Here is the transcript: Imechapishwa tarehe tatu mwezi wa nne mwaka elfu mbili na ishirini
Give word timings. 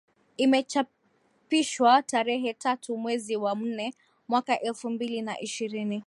Imechapishwa 0.37 2.03
tarehe 2.03 2.53
tatu 2.53 2.97
mwezi 2.97 3.35
wa 3.35 3.55
nne 3.55 3.93
mwaka 4.27 4.59
elfu 4.61 4.89
mbili 4.89 5.21
na 5.21 5.39
ishirini 5.39 5.99